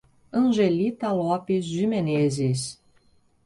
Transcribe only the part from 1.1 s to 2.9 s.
Lopes de Menezes